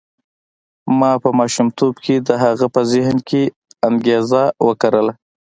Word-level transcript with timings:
ما 0.99 1.11
په 1.23 1.29
ماشومتوب 1.39 1.93
کې 2.05 2.15
د 2.27 2.29
هغه 2.43 2.65
په 2.73 2.81
ذهن 2.91 3.17
کې 3.29 3.41
انګېزه 3.87 4.43
وکرله. 4.67 5.13